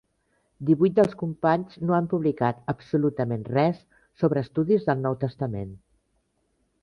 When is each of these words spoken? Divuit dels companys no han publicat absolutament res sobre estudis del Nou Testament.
Divuit 0.69 0.93
dels 0.99 1.11
companys 1.19 1.75
no 1.89 1.95
han 1.97 2.07
publicat 2.13 2.63
absolutament 2.73 3.45
res 3.51 3.83
sobre 4.23 4.45
estudis 4.49 4.87
del 4.91 5.03
Nou 5.07 5.19
Testament. 5.27 5.77